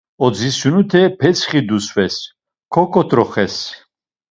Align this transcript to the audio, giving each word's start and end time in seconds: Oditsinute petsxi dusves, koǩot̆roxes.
Oditsinute 0.25 1.01
petsxi 1.19 1.59
dusves, 1.67 2.15
koǩot̆roxes. 2.73 3.55